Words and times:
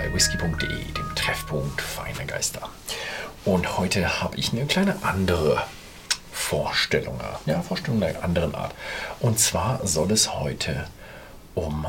bei 0.00 0.14
whisky.de, 0.14 0.92
dem 0.92 1.14
Treffpunkt 1.14 1.82
feiner 1.82 2.24
Geister. 2.24 2.70
Und 3.44 3.76
heute 3.76 4.22
habe 4.22 4.34
ich 4.38 4.50
eine 4.52 4.64
kleine 4.64 5.02
andere 5.02 5.62
Vorstellung, 6.32 7.20
ja, 7.44 7.60
Vorstellung 7.60 8.02
einer 8.02 8.24
anderen 8.24 8.54
Art. 8.54 8.74
Und 9.20 9.38
zwar 9.38 9.86
soll 9.86 10.10
es 10.12 10.32
heute 10.32 10.86
um 11.54 11.86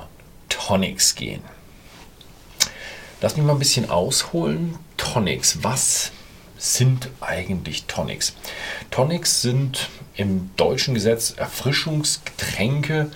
Tonics 0.49 1.15
gehen. 1.15 1.41
Lass 3.21 3.37
mich 3.37 3.45
mal 3.45 3.53
ein 3.53 3.59
bisschen 3.59 3.89
ausholen. 3.89 4.77
Tonics, 4.97 5.63
was 5.63 6.11
sind 6.57 7.07
eigentlich 7.21 7.85
Tonics? 7.85 8.33
Tonics 8.89 9.41
sind 9.41 9.87
im 10.15 10.49
deutschen 10.57 10.95
Gesetz 10.95 11.31
Erfrischungsgetränke 11.37 13.09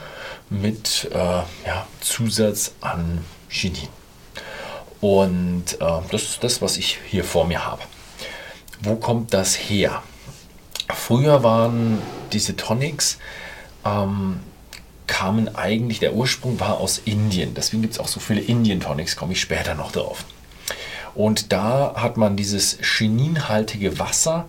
mit 0.49 1.09
äh, 1.11 1.17
ja, 1.17 1.87
Zusatz 1.99 2.71
an 2.79 3.25
Chinin. 3.49 3.89
Und 5.05 5.79
äh, 5.79 6.01
das 6.09 6.23
ist 6.23 6.43
das, 6.43 6.63
was 6.63 6.77
ich 6.77 6.97
hier 7.05 7.23
vor 7.23 7.45
mir 7.45 7.63
habe. 7.63 7.83
Wo 8.81 8.95
kommt 8.95 9.35
das 9.35 9.53
her? 9.53 10.01
Früher 10.91 11.43
waren 11.43 12.01
diese 12.33 12.55
Tonics, 12.55 13.19
ähm, 13.85 14.39
kamen 15.05 15.55
eigentlich, 15.55 15.99
der 15.99 16.15
Ursprung 16.15 16.59
war 16.59 16.79
aus 16.79 16.97
Indien. 17.05 17.53
Deswegen 17.53 17.83
gibt 17.83 17.93
es 17.93 17.99
auch 17.99 18.07
so 18.07 18.19
viele 18.19 18.41
Indien-Tonics, 18.41 19.15
komme 19.15 19.33
ich 19.33 19.41
später 19.41 19.75
noch 19.75 19.91
drauf. 19.91 20.25
Und 21.13 21.53
da 21.53 21.93
hat 21.95 22.17
man 22.17 22.35
dieses 22.35 22.79
chininhaltige 22.81 23.99
Wasser 23.99 24.47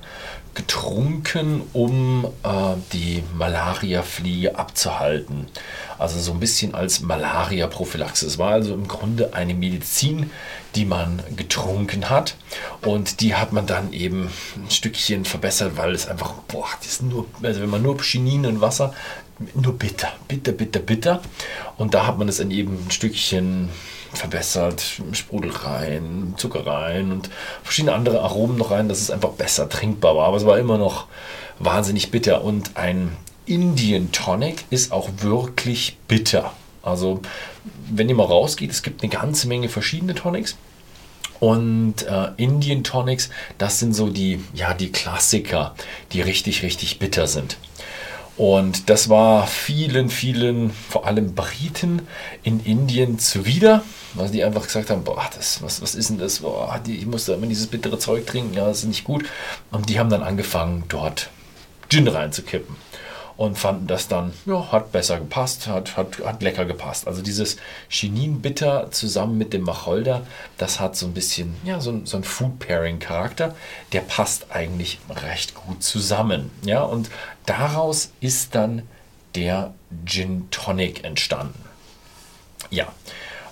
getrunken, 0.56 1.62
um 1.74 2.24
äh, 2.42 2.48
die 2.92 3.22
Malaria-Fliege 3.36 4.58
abzuhalten. 4.58 5.46
Also 5.98 6.18
so 6.18 6.32
ein 6.32 6.40
bisschen 6.40 6.74
als 6.74 7.00
Malaria-Prophylaxe. 7.00 8.26
Es 8.26 8.38
war 8.38 8.52
also 8.52 8.74
im 8.74 8.88
Grunde 8.88 9.34
eine 9.34 9.54
Medizin, 9.54 10.30
die 10.74 10.86
man 10.86 11.22
getrunken 11.36 12.08
hat. 12.10 12.36
Und 12.82 13.20
die 13.20 13.34
hat 13.34 13.52
man 13.52 13.66
dann 13.66 13.92
eben 13.92 14.30
ein 14.56 14.70
Stückchen 14.70 15.26
verbessert, 15.26 15.76
weil 15.76 15.94
es 15.94 16.08
einfach, 16.08 16.32
boah, 16.48 16.68
das 16.78 16.88
ist 16.88 17.02
nur, 17.02 17.26
also 17.42 17.60
wenn 17.60 17.70
man 17.70 17.82
nur 17.82 17.98
Chinin 18.00 18.46
und 18.46 18.60
Wasser, 18.62 18.94
nur 19.54 19.74
bitter, 19.74 20.08
bitter, 20.26 20.52
bitter, 20.52 20.80
bitter. 20.80 21.22
Und 21.76 21.92
da 21.92 22.06
hat 22.06 22.16
man 22.16 22.28
es 22.28 22.38
dann 22.38 22.50
eben 22.50 22.86
ein 22.86 22.90
Stückchen 22.90 23.68
verbessert, 24.12 25.00
Sprudel 25.12 25.50
rein, 25.50 26.34
Zucker 26.36 26.66
rein 26.66 27.12
und 27.12 27.30
verschiedene 27.62 27.94
andere 27.94 28.22
Aromen 28.22 28.56
noch 28.56 28.70
rein, 28.70 28.88
dass 28.88 29.00
es 29.00 29.10
einfach 29.10 29.30
besser 29.30 29.68
trinkbar 29.68 30.16
war. 30.16 30.26
Aber 30.26 30.36
es 30.36 30.46
war 30.46 30.58
immer 30.58 30.78
noch 30.78 31.06
wahnsinnig 31.58 32.10
bitter. 32.10 32.44
Und 32.44 32.76
ein 32.76 33.16
Indian 33.46 34.12
Tonic 34.12 34.64
ist 34.70 34.92
auch 34.92 35.08
wirklich 35.20 35.98
bitter. 36.08 36.52
Also, 36.82 37.20
wenn 37.90 38.08
ihr 38.08 38.14
mal 38.14 38.24
rausgeht, 38.24 38.70
es 38.70 38.82
gibt 38.82 39.02
eine 39.02 39.10
ganze 39.10 39.48
Menge 39.48 39.68
verschiedene 39.68 40.14
Tonics. 40.14 40.56
Und 41.38 42.02
äh, 42.04 42.28
Indian 42.38 42.82
Tonics, 42.82 43.28
das 43.58 43.78
sind 43.78 43.94
so 43.94 44.08
die, 44.08 44.40
ja, 44.54 44.72
die 44.72 44.90
Klassiker, 44.90 45.74
die 46.12 46.22
richtig, 46.22 46.62
richtig 46.62 46.98
bitter 46.98 47.26
sind. 47.26 47.58
Und 48.36 48.90
das 48.90 49.08
war 49.08 49.46
vielen, 49.46 50.10
vielen, 50.10 50.70
vor 50.70 51.06
allem 51.06 51.34
Briten 51.34 52.02
in 52.42 52.60
Indien 52.60 53.18
zuwider, 53.18 53.82
weil 54.12 54.28
die 54.28 54.44
einfach 54.44 54.64
gesagt 54.64 54.90
haben, 54.90 55.04
boah, 55.04 55.24
das, 55.34 55.62
was, 55.62 55.80
was 55.80 55.94
ist 55.94 56.10
denn 56.10 56.18
das? 56.18 56.40
Boah, 56.40 56.78
die, 56.84 56.96
ich 56.96 57.06
muss 57.06 57.24
da 57.24 57.34
immer 57.34 57.46
dieses 57.46 57.66
bittere 57.66 57.98
Zeug 57.98 58.26
trinken, 58.26 58.54
ja, 58.54 58.66
das 58.66 58.80
ist 58.80 58.88
nicht 58.88 59.04
gut. 59.04 59.24
Und 59.70 59.88
die 59.88 59.98
haben 59.98 60.10
dann 60.10 60.22
angefangen, 60.22 60.84
dort 60.88 61.30
Gin 61.88 62.08
reinzukippen 62.08 62.76
und 63.36 63.58
fanden 63.58 63.86
das 63.86 64.08
dann, 64.08 64.32
ja, 64.46 64.72
hat 64.72 64.92
besser 64.92 65.18
gepasst, 65.18 65.66
hat, 65.66 65.96
hat, 65.96 66.18
hat 66.24 66.42
lecker 66.42 66.64
gepasst. 66.64 67.06
Also 67.06 67.22
dieses 67.22 67.56
Chinin-Bitter 67.88 68.90
zusammen 68.90 69.36
mit 69.36 69.52
dem 69.52 69.66
Wacholder, 69.66 70.26
das 70.56 70.80
hat 70.80 70.96
so 70.96 71.06
ein 71.06 71.12
bisschen, 71.12 71.54
ja, 71.64 71.80
so, 71.80 72.00
so 72.04 72.16
ein 72.16 72.24
Food-Pairing-Charakter, 72.24 73.54
der 73.92 74.00
passt 74.00 74.46
eigentlich 74.50 74.98
recht 75.10 75.54
gut 75.54 75.82
zusammen. 75.82 76.50
Ja, 76.64 76.82
und 76.82 77.10
daraus 77.44 78.10
ist 78.20 78.54
dann 78.54 78.82
der 79.34 79.74
Gin 80.06 80.48
Tonic 80.50 81.04
entstanden. 81.04 81.62
Ja, 82.70 82.86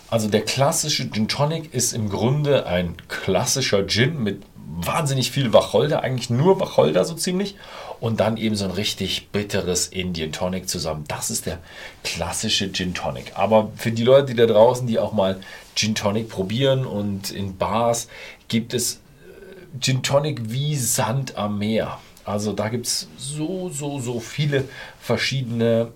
also 0.09 0.29
der 0.29 0.43
klassische 0.43 1.11
Gin 1.11 1.29
Tonic 1.29 1.75
ist 1.75 1.93
im 1.93 2.09
Grunde 2.09 2.67
ein 2.67 2.97
klassischer 3.09 3.87
Gin 3.87 4.23
mit 4.23 4.43
wahnsinnig 4.87 5.31
viel 5.31 5.53
Wacholder, 5.53 6.03
eigentlich 6.03 6.31
nur 6.31 6.61
Wacholder 6.61 7.05
so 7.05 7.15
ziemlich. 7.15 7.57
Und 8.01 8.21
dann 8.21 8.37
eben 8.37 8.57
so 8.57 8.65
ein 8.65 8.71
richtig 8.71 9.29
bitteres 9.29 9.87
Indian 9.87 10.33
Tonic 10.33 10.69
zusammen. 10.69 11.05
Das 11.09 11.31
ist 11.31 11.47
der 11.47 11.59
klassische 12.03 12.71
Gin 12.73 12.93
Tonic. 12.93 13.33
Aber 13.35 13.71
für 13.77 13.93
die 13.93 14.03
Leute, 14.03 14.27
die 14.27 14.35
da 14.35 14.47
draußen, 14.47 14.87
die 14.87 14.99
auch 14.99 15.13
mal 15.13 15.41
Gin 15.75 15.95
Tonic 15.95 16.29
probieren 16.29 16.85
und 16.85 17.31
in 17.31 17.57
Bars, 17.57 18.09
gibt 18.49 18.75
es 18.75 18.95
äh, 18.95 19.79
Gin 19.81 20.03
Tonic 20.03 20.51
wie 20.51 20.77
Sand 20.77 21.37
am 21.37 21.59
Meer. 21.59 21.99
Also 22.25 22.53
da 22.53 22.69
gibt 22.69 22.87
es 22.87 23.09
so, 23.17 23.71
so, 23.71 24.01
so 24.01 24.21
viele 24.21 24.65
verschiedene 25.01 25.93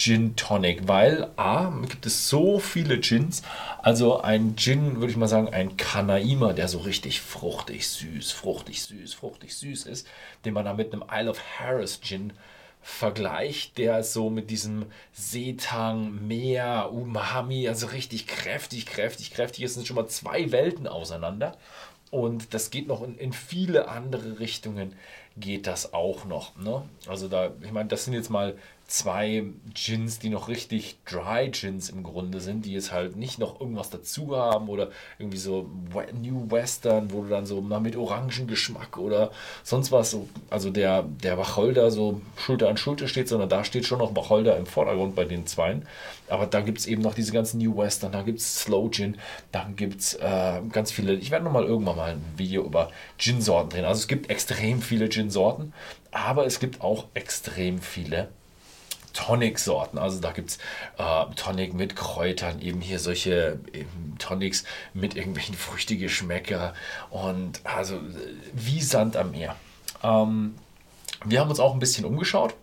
Gin 0.00 0.34
Tonic, 0.34 0.88
weil 0.88 1.30
A, 1.36 1.70
gibt 1.86 2.06
es 2.06 2.30
so 2.30 2.58
viele 2.58 2.98
Gins. 3.00 3.42
Also 3.82 4.22
ein 4.22 4.56
Gin, 4.56 4.96
würde 4.96 5.10
ich 5.10 5.18
mal 5.18 5.28
sagen, 5.28 5.50
ein 5.50 5.76
Kanaima, 5.76 6.54
der 6.54 6.68
so 6.68 6.78
richtig 6.78 7.20
fruchtig 7.20 7.86
süß, 7.86 8.32
fruchtig 8.32 8.82
süß, 8.82 9.12
fruchtig 9.12 9.54
süß 9.54 9.84
ist, 9.84 10.06
den 10.46 10.54
man 10.54 10.64
dann 10.64 10.78
mit 10.78 10.94
einem 10.94 11.04
Isle 11.12 11.28
of 11.28 11.42
Harris 11.58 12.00
Gin 12.00 12.32
vergleicht, 12.80 13.76
der 13.76 14.02
so 14.02 14.30
mit 14.30 14.48
diesem 14.48 14.86
Seetang, 15.12 16.26
Meer, 16.26 16.90
Umami, 16.92 17.68
also 17.68 17.88
richtig 17.88 18.26
kräftig, 18.26 18.86
kräftig, 18.86 19.32
kräftig 19.32 19.64
ist, 19.64 19.74
sind 19.74 19.86
schon 19.86 19.96
mal 19.96 20.08
zwei 20.08 20.50
Welten 20.50 20.86
auseinander. 20.86 21.58
Und 22.10 22.54
das 22.54 22.70
geht 22.70 22.88
noch 22.88 23.02
in, 23.02 23.18
in 23.18 23.34
viele 23.34 23.88
andere 23.88 24.40
Richtungen, 24.40 24.94
geht 25.36 25.66
das 25.66 25.92
auch 25.92 26.24
noch. 26.24 26.56
Ne? 26.56 26.82
Also 27.06 27.28
da, 27.28 27.50
ich 27.62 27.70
meine, 27.70 27.90
das 27.90 28.06
sind 28.06 28.14
jetzt 28.14 28.30
mal 28.30 28.56
zwei 28.90 29.44
Gins, 29.72 30.18
die 30.18 30.30
noch 30.30 30.48
richtig 30.48 30.98
Dry 31.04 31.48
Gins 31.50 31.90
im 31.90 32.02
Grunde 32.02 32.40
sind, 32.40 32.64
die 32.64 32.72
jetzt 32.72 32.90
halt 32.90 33.16
nicht 33.16 33.38
noch 33.38 33.60
irgendwas 33.60 33.88
dazu 33.88 34.36
haben 34.36 34.68
oder 34.68 34.90
irgendwie 35.18 35.38
so 35.38 35.70
New 36.20 36.50
Western, 36.50 37.12
wo 37.12 37.22
du 37.22 37.28
dann 37.28 37.46
so 37.46 37.60
mal 37.60 37.80
mit 37.80 37.96
Orangengeschmack 37.96 38.98
oder 38.98 39.30
sonst 39.62 39.92
was, 39.92 40.10
so, 40.10 40.28
also 40.50 40.70
der, 40.70 41.02
der 41.02 41.38
Wacholder 41.38 41.90
so 41.92 42.20
Schulter 42.36 42.68
an 42.68 42.76
Schulter 42.76 43.06
steht, 43.06 43.28
sondern 43.28 43.48
da 43.48 43.62
steht 43.62 43.86
schon 43.86 44.00
noch 44.00 44.14
Wacholder 44.16 44.56
im 44.56 44.66
Vordergrund 44.66 45.14
bei 45.14 45.24
den 45.24 45.46
Zweien. 45.46 45.86
Aber 46.28 46.46
da 46.46 46.60
gibt 46.60 46.78
es 46.78 46.86
eben 46.86 47.02
noch 47.02 47.14
diese 47.14 47.32
ganzen 47.32 47.58
New 47.58 47.76
Western, 47.76 48.10
da 48.10 48.22
gibt 48.22 48.40
es 48.40 48.62
Slow 48.62 48.90
Gin, 48.90 49.16
dann 49.52 49.76
gibt 49.76 50.00
es 50.00 50.14
äh, 50.14 50.60
ganz 50.72 50.90
viele, 50.90 51.14
ich 51.14 51.30
werde 51.30 51.44
nochmal 51.44 51.64
irgendwann 51.64 51.96
mal 51.96 52.10
ein 52.10 52.24
Video 52.36 52.64
über 52.64 52.90
Gin-Sorten 53.18 53.70
drehen. 53.70 53.84
Also 53.84 54.00
es 54.00 54.08
gibt 54.08 54.30
extrem 54.30 54.82
viele 54.82 55.08
Gin-Sorten, 55.08 55.72
aber 56.10 56.44
es 56.44 56.58
gibt 56.58 56.80
auch 56.80 57.06
extrem 57.14 57.80
viele 57.80 58.28
Tonic-Sorten. 59.12 59.98
Also 59.98 60.20
da 60.20 60.32
gibt 60.32 60.50
es 60.50 60.58
äh, 60.98 61.34
Tonic 61.36 61.74
mit 61.74 61.96
Kräutern, 61.96 62.60
eben 62.60 62.80
hier 62.80 62.98
solche 62.98 63.60
eben 63.72 64.16
Tonics 64.18 64.64
mit 64.94 65.16
irgendwelchen 65.16 65.54
früchtigen 65.54 66.08
Schmecker 66.08 66.74
und 67.10 67.60
also 67.64 68.00
wie 68.52 68.80
Sand 68.80 69.16
am 69.16 69.32
Meer. 69.32 69.56
Ähm, 70.02 70.54
wir 71.24 71.40
haben 71.40 71.50
uns 71.50 71.60
auch 71.60 71.74
ein 71.74 71.80
bisschen 71.80 72.04
umgeschaut 72.04 72.54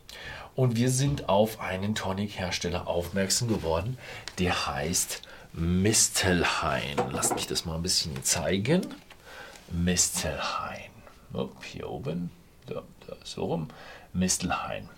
und 0.56 0.76
wir 0.76 0.90
sind 0.90 1.30
auf 1.30 1.60
einen 1.60 1.94
Tonic-Hersteller 1.94 2.88
aufmerksam 2.88 3.48
geworden, 3.48 3.98
der 4.40 4.68
heißt 4.68 5.22
Mistelhain. 5.54 6.98
Lasst 7.12 7.36
mich 7.36 7.48
das 7.48 7.66
mal 7.66 7.76
ein 7.76 7.84
bisschen 7.84 8.24
zeigen. 8.24 8.82
Mistelhain. 9.70 10.92
Oh, 11.34 11.50
hier 11.62 11.90
oben, 11.90 12.32
so 13.24 13.46
rum. 13.46 13.68
Mistelhain. 14.14 14.90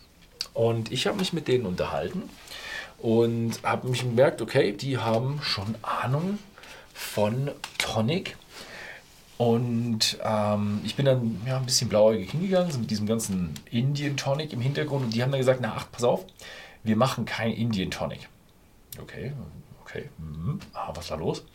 Und 0.54 0.92
ich 0.92 1.08
habe 1.08 1.18
mich 1.18 1.34
mit 1.34 1.48
denen 1.48 1.66
unterhalten 1.66 2.24
und 2.98 3.64
habe 3.64 3.88
mich 3.88 4.02
gemerkt, 4.02 4.42
okay, 4.42 4.74
die 4.74 4.98
haben 4.98 5.40
schon 5.42 5.76
Ahnung 5.82 6.40
von 6.94 7.52
Tonic. 7.78 8.36
Und 9.38 10.18
ähm, 10.22 10.82
ich 10.84 10.96
bin 10.96 11.06
dann 11.06 11.42
ja, 11.48 11.58
ein 11.58 11.66
bisschen 11.66 11.88
blauäugig 11.88 12.32
hingegangen, 12.32 12.72
so 12.72 12.80
mit 12.80 12.92
diesem 12.92 13.08
ganzen 13.08 13.54
Indian 13.72 14.18
Tonic 14.18 14.52
im 14.52 14.60
Hintergrund. 14.60 15.06
Und 15.06 15.14
die 15.14 15.24
haben 15.24 15.32
dann 15.32 15.40
gesagt, 15.40 15.62
na 15.62 15.76
ach, 15.78 15.86
pass 15.92 16.04
auf, 16.04 16.26
wir 16.84 16.98
machen 16.98 17.26
kein 17.26 17.54
Indian 17.54 17.90
Tonic. 17.90 18.28
Okay, 19.02 19.32
okay, 19.82 20.10
mhm. 20.18 20.60
ah, 20.74 20.92
was 20.94 21.08
da 21.08 21.16
los? 21.16 21.46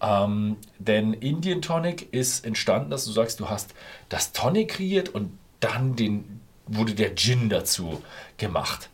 Ähm, 0.00 0.56
denn 0.78 1.12
Indian 1.12 1.60
Tonic 1.60 2.12
ist 2.12 2.44
entstanden, 2.44 2.90
dass 2.90 3.04
du 3.04 3.12
sagst, 3.12 3.40
du 3.40 3.50
hast 3.50 3.74
das 4.08 4.32
Tonic 4.32 4.68
kreiert 4.68 5.10
und 5.10 5.38
dann 5.60 5.96
den 5.96 6.40
wurde 6.66 6.94
der 6.94 7.14
Gin 7.14 7.48
dazu 7.48 8.02
gemacht. 8.36 8.90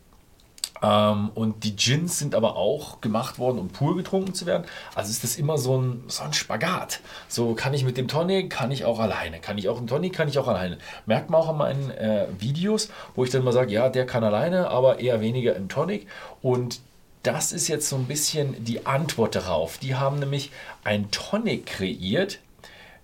Ähm, 0.83 1.31
und 1.35 1.63
die 1.65 1.77
Gins 1.77 2.19
sind 2.19 2.35
aber 2.35 2.57
auch 2.57 3.01
gemacht 3.01 3.39
worden, 3.39 3.59
um 3.59 3.69
pur 3.69 3.97
getrunken 3.97 4.35
zu 4.35 4.47
werden. 4.47 4.65
Also 4.95 5.11
ist 5.11 5.23
das 5.23 5.37
immer 5.37 5.57
so 5.57 5.79
ein, 5.81 6.05
so 6.09 6.25
ein 6.25 6.33
Spagat. 6.33 7.01
So 7.29 7.55
kann 7.55 7.73
ich 7.73 7.85
mit 7.85 7.97
dem 7.97 8.09
Tonic, 8.09 8.51
kann 8.51 8.73
ich 8.73 8.85
auch 8.85 8.99
alleine. 8.99 9.39
Kann 9.39 9.59
ich 9.59 9.69
auch 9.69 9.79
im 9.79 9.87
Tonic, 9.87 10.13
kann 10.13 10.29
ich 10.29 10.39
auch 10.39 10.49
alleine. 10.49 10.79
Merkt 11.07 11.31
man 11.31 11.41
auch 11.41 11.49
an 11.49 11.57
meinen 11.57 11.91
äh, 11.93 12.27
Videos, 12.39 12.91
wo 13.15 13.25
ich 13.25 13.31
dann 13.31 13.45
mal 13.45 13.53
sage, 13.53 13.73
ja, 13.73 13.89
der 13.89 14.07
kann 14.07 14.25
alleine, 14.25 14.69
aber 14.69 14.99
eher 14.99 15.21
weniger 15.21 15.55
im 15.55 15.69
Tonic. 15.69 16.09
Und 16.43 16.81
das 17.23 17.53
ist 17.53 17.69
jetzt 17.69 17.89
so 17.89 17.95
ein 17.95 18.07
bisschen 18.07 18.65
die 18.65 18.85
Antwort 18.85 19.37
darauf. 19.37 19.79
Die 19.79 19.95
haben 19.95 20.19
nämlich 20.19 20.51
ein 20.83 21.13
Tonic 21.13 21.67
kreiert 21.67 22.41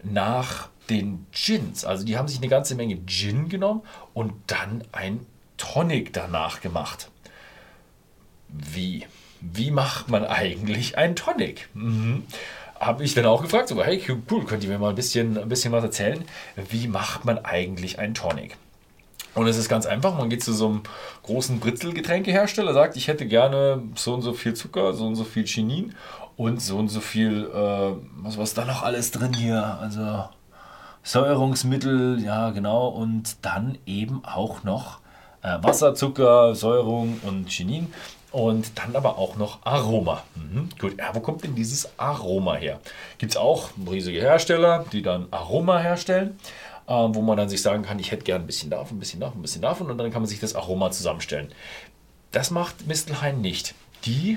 nach 0.03 0.69
den 0.91 1.27
Gins. 1.33 1.85
Also 1.85 2.05
die 2.05 2.17
haben 2.17 2.29
sich 2.29 2.39
eine 2.39 2.49
ganze 2.49 2.75
Menge 2.75 3.05
Gin 3.07 3.49
genommen 3.49 3.83
und 4.15 4.33
dann 4.47 4.85
ein 4.93 5.27
Tonic 5.57 6.13
danach 6.13 6.61
gemacht. 6.61 7.11
Wie? 8.49 9.07
Wie 9.41 9.71
macht 9.71 10.09
man 10.09 10.25
eigentlich 10.25 10.97
ein 10.99 11.15
Tonic? 11.15 11.69
Mhm. 11.75 12.25
Habe 12.81 13.05
ich 13.05 13.15
dann 13.15 13.27
auch 13.27 13.43
gefragt, 13.43 13.69
so, 13.69 13.83
hey, 13.83 14.03
cool, 14.31 14.45
könnt 14.45 14.63
ihr 14.63 14.71
mir 14.71 14.79
mal 14.79 14.91
ein 14.91 14.95
bisschen, 14.95 15.37
ein 15.37 15.49
bisschen 15.49 15.73
was 15.73 15.83
erzählen? 15.83 16.25
Wie 16.71 16.87
macht 16.87 17.25
man 17.25 17.45
eigentlich 17.45 17.99
ein 17.99 18.15
Tonic? 18.15 18.57
Und 19.35 19.47
es 19.47 19.57
ist 19.57 19.69
ganz 19.69 19.87
einfach, 19.87 20.17
man 20.17 20.31
geht 20.31 20.43
zu 20.43 20.53
so 20.53 20.67
einem 20.67 20.83
großen 21.23 21.61
Britzelgetränkehersteller, 21.61 22.73
sagt, 22.73 22.97
ich 22.97 23.09
hätte 23.09 23.27
gerne 23.27 23.83
so 23.95 24.15
und 24.15 24.23
so 24.23 24.33
viel 24.33 24.55
Zucker, 24.55 24.95
so 24.95 25.07
und 25.07 25.17
so 25.17 25.25
viel 25.25 25.45
Chinin 25.45 25.95
und 26.37 26.63
so 26.63 26.79
und 26.79 26.89
so 26.89 27.01
viel, 27.01 27.45
äh, 27.45 27.93
was 28.23 28.39
war 28.39 28.47
da 28.55 28.65
noch 28.65 28.83
alles 28.83 29.11
drin 29.11 29.35
hier? 29.35 29.79
Also 29.81 30.29
Säuerungsmittel, 31.09 32.23
ja 32.23 32.51
genau, 32.51 32.89
und 32.89 33.39
dann 33.41 33.79
eben 33.87 34.23
auch 34.27 34.63
noch 34.63 34.99
äh, 35.41 35.57
Wasser, 35.63 35.95
Zucker, 35.95 36.55
Säuerung 36.55 37.19
und 37.23 37.49
Chinin 37.49 37.91
und 38.31 38.73
dann 38.75 38.95
aber 38.95 39.17
auch 39.17 39.37
noch 39.37 39.65
Aroma. 39.65 40.23
Mhm. 40.35 40.69
Gut, 40.79 40.99
ja, 40.99 41.15
wo 41.15 41.21
kommt 41.21 41.45
denn 41.45 41.55
dieses 41.55 41.99
Aroma 41.99 42.57
her? 42.57 42.79
Gibt 43.17 43.33
es 43.33 43.39
auch 43.39 43.71
riesige 43.91 44.21
Hersteller, 44.21 44.85
die 44.93 45.01
dann 45.01 45.29
Aroma 45.31 45.79
herstellen, 45.79 46.39
äh, 46.87 46.93
wo 46.93 47.23
man 47.23 47.39
dann 47.39 47.49
sich 47.49 47.63
sagen 47.63 47.85
kann, 47.85 47.99
ich 47.99 48.11
hätte 48.11 48.25
gerne 48.25 48.45
ein 48.45 48.47
bisschen 48.47 48.69
davon, 48.69 48.99
ein 48.99 49.01
bisschen 49.01 49.21
davon, 49.21 49.39
ein 49.39 49.43
bisschen 49.43 49.63
davon 49.63 49.91
und 49.91 49.97
dann 49.97 50.11
kann 50.11 50.21
man 50.21 50.29
sich 50.29 50.41
das 50.41 50.55
Aroma 50.55 50.91
zusammenstellen. 50.91 51.51
Das 52.33 52.51
macht 52.51 52.87
Mistelhain 52.87 53.41
nicht. 53.41 53.75
Die 54.05 54.37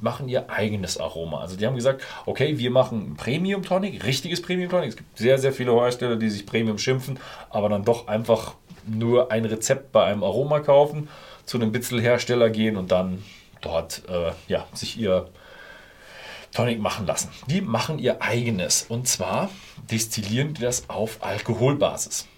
machen 0.00 0.28
ihr 0.28 0.50
eigenes 0.50 0.98
Aroma. 0.98 1.40
Also 1.40 1.56
die 1.56 1.66
haben 1.66 1.76
gesagt, 1.76 2.02
okay, 2.26 2.58
wir 2.58 2.70
machen 2.70 3.14
Premium 3.16 3.62
Tonic, 3.62 4.04
richtiges 4.04 4.42
Premium 4.42 4.70
Tonic. 4.70 4.90
Es 4.90 4.96
gibt 4.96 5.18
sehr, 5.18 5.38
sehr 5.38 5.52
viele 5.52 5.72
Hersteller, 5.72 6.16
die 6.16 6.30
sich 6.30 6.46
Premium 6.46 6.78
schimpfen, 6.78 7.18
aber 7.50 7.68
dann 7.68 7.84
doch 7.84 8.08
einfach 8.08 8.54
nur 8.86 9.30
ein 9.30 9.44
Rezept 9.44 9.92
bei 9.92 10.04
einem 10.04 10.24
Aroma 10.24 10.60
kaufen, 10.60 11.08
zu 11.44 11.58
einem 11.58 11.72
Bitzelhersteller 11.72 12.50
gehen 12.50 12.76
und 12.76 12.90
dann 12.90 13.22
dort 13.60 14.02
äh, 14.08 14.32
ja, 14.48 14.66
sich 14.72 14.98
ihr 14.98 15.28
Tonic 16.52 16.80
machen 16.80 17.06
lassen. 17.06 17.30
Die 17.46 17.60
machen 17.60 17.98
ihr 17.98 18.22
eigenes 18.22 18.82
und 18.82 19.08
zwar 19.08 19.50
destillieren 19.90 20.54
die 20.54 20.62
das 20.62 20.88
auf 20.88 21.18
Alkoholbasis. 21.22 22.28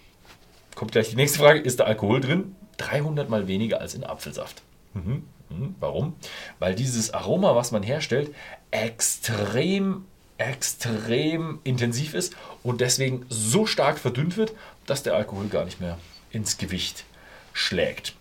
Kommt 0.74 0.92
gleich 0.92 1.10
die 1.10 1.16
nächste 1.16 1.38
Frage, 1.38 1.60
ist 1.60 1.80
da 1.80 1.84
Alkohol 1.84 2.20
drin? 2.20 2.56
300 2.78 3.28
mal 3.28 3.46
weniger 3.46 3.80
als 3.80 3.94
in 3.94 4.04
Apfelsaft. 4.04 4.62
Mhm. 4.94 5.24
Mhm. 5.50 5.74
Warum? 5.80 6.14
Weil 6.58 6.74
dieses 6.74 7.12
Aroma, 7.12 7.54
was 7.54 7.72
man 7.72 7.82
herstellt, 7.82 8.34
extrem, 8.70 10.04
extrem 10.38 11.60
intensiv 11.64 12.14
ist 12.14 12.34
und 12.62 12.80
deswegen 12.80 13.26
so 13.28 13.66
stark 13.66 13.98
verdünnt 13.98 14.36
wird, 14.36 14.52
dass 14.86 15.02
der 15.02 15.14
Alkohol 15.14 15.48
gar 15.48 15.64
nicht 15.64 15.80
mehr 15.80 15.98
ins 16.30 16.58
Gewicht 16.58 17.04
schlägt. 17.52 18.14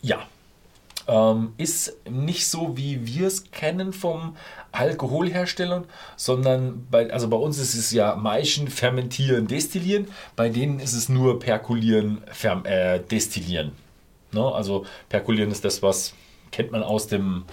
Ja, 0.00 0.26
ähm, 1.08 1.52
ist 1.58 1.96
nicht 2.08 2.46
so, 2.46 2.76
wie 2.76 3.06
wir 3.06 3.26
es 3.26 3.50
kennen 3.50 3.92
vom 3.92 4.36
Alkoholherstellern, 4.72 5.84
sondern 6.16 6.86
bei, 6.90 7.12
also 7.12 7.28
bei 7.28 7.36
uns 7.36 7.58
ist 7.58 7.74
es 7.74 7.92
ja 7.92 8.16
Maischen, 8.16 8.68
Fermentieren, 8.68 9.46
Destillieren. 9.46 10.08
Bei 10.36 10.48
denen 10.48 10.80
ist 10.80 10.94
es 10.94 11.08
nur 11.08 11.38
Perkulieren, 11.38 12.22
Ferm, 12.32 12.64
äh, 12.64 13.00
Destillieren. 13.00 13.72
Ne? 14.32 14.44
Also 14.44 14.86
Perkulieren 15.08 15.50
ist 15.50 15.64
das, 15.64 15.82
was 15.82 16.14
kennt 16.50 16.72
man 16.72 16.82
aus, 16.82 17.06
dem, 17.06 17.44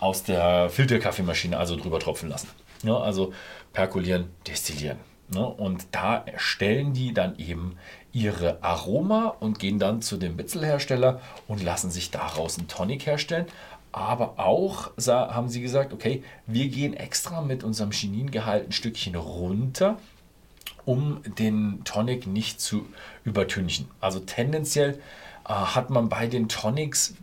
aus 0.00 0.22
der 0.22 0.70
Filterkaffeemaschine, 0.70 1.56
also 1.56 1.76
drüber 1.76 2.00
tropfen 2.00 2.28
lassen. 2.28 2.48
Ja, 2.82 2.98
also 2.98 3.32
perkulieren, 3.72 4.30
destillieren. 4.46 4.98
Ne? 5.32 5.44
Und 5.44 5.86
da 5.92 6.18
erstellen 6.18 6.92
die 6.92 7.12
dann 7.12 7.38
eben 7.38 7.76
ihre 8.12 8.62
Aroma 8.62 9.36
und 9.40 9.58
gehen 9.58 9.78
dann 9.78 10.00
zu 10.00 10.16
dem 10.16 10.36
Bitzelhersteller 10.36 11.20
und 11.48 11.62
lassen 11.62 11.90
sich 11.90 12.10
daraus 12.10 12.58
einen 12.58 12.68
Tonic 12.68 13.06
herstellen. 13.06 13.46
Aber 13.92 14.38
auch 14.38 14.90
haben 15.06 15.48
sie 15.48 15.62
gesagt, 15.62 15.92
okay, 15.92 16.22
wir 16.46 16.68
gehen 16.68 16.94
extra 16.94 17.40
mit 17.40 17.64
unserem 17.64 17.92
Chiningehalt 17.92 18.68
ein 18.68 18.72
Stückchen 18.72 19.14
runter, 19.14 19.98
um 20.84 21.22
den 21.38 21.82
Tonic 21.84 22.26
nicht 22.26 22.60
zu 22.60 22.86
übertünchen. 23.24 23.88
Also 24.00 24.20
tendenziell 24.20 24.98
hat 25.54 25.90
man 25.90 26.08
bei 26.08 26.26
den 26.26 26.48
Tonics 26.48 27.14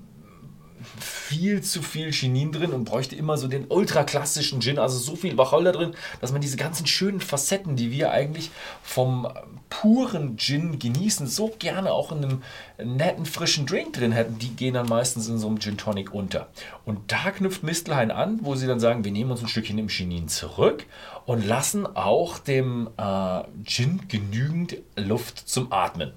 viel 0.99 1.61
zu 1.61 1.81
viel 1.81 2.11
Chinin 2.11 2.51
drin 2.51 2.71
und 2.71 2.85
bräuchte 2.85 3.15
immer 3.15 3.37
so 3.37 3.47
den 3.47 3.65
ultraklassischen 3.67 4.61
Gin, 4.61 4.79
also 4.79 4.97
so 4.97 5.15
viel 5.15 5.37
Wacholder 5.37 5.71
drin, 5.71 5.93
dass 6.21 6.31
man 6.31 6.41
diese 6.41 6.57
ganzen 6.57 6.85
schönen 6.85 7.19
Facetten, 7.19 7.75
die 7.75 7.91
wir 7.91 8.11
eigentlich 8.11 8.51
vom 8.83 9.27
puren 9.69 10.37
Gin 10.37 10.77
genießen, 10.79 11.25
so 11.27 11.53
gerne 11.57 11.91
auch 11.91 12.11
in 12.11 12.23
einem 12.23 12.43
netten, 12.77 13.25
frischen 13.25 13.65
Drink 13.65 13.93
drin 13.93 14.11
hätten, 14.11 14.37
die 14.37 14.49
gehen 14.49 14.75
dann 14.75 14.87
meistens 14.87 15.27
in 15.27 15.39
so 15.39 15.47
einem 15.47 15.59
Gin 15.59 15.77
Tonic 15.77 16.13
unter. 16.13 16.49
Und 16.85 17.11
da 17.11 17.31
knüpft 17.31 17.63
Mistelhain 17.63 18.11
an, 18.11 18.39
wo 18.41 18.55
sie 18.55 18.67
dann 18.67 18.79
sagen, 18.79 19.03
wir 19.03 19.11
nehmen 19.11 19.31
uns 19.31 19.41
ein 19.41 19.47
Stückchen 19.47 19.77
im 19.77 19.87
Chinin 19.87 20.27
zurück 20.27 20.85
und 21.25 21.45
lassen 21.45 21.87
auch 21.95 22.37
dem 22.39 22.89
äh, 22.97 23.41
Gin 23.63 24.01
genügend 24.07 24.77
Luft 24.95 25.37
zum 25.49 25.71
Atmen. 25.71 26.13